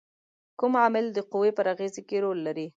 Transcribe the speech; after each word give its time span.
کوم 0.59 0.73
عامل 0.81 1.05
د 1.13 1.19
قوې 1.31 1.51
پر 1.57 1.65
اغیزې 1.73 2.01
کې 2.07 2.17
رول 2.23 2.39
لري؟ 2.47 2.67